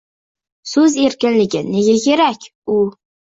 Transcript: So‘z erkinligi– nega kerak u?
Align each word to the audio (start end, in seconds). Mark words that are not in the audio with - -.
So‘z 0.71 0.95
erkinligi– 1.07 1.61
nega 1.75 1.93
kerak 2.07 2.49
u? 2.79 2.81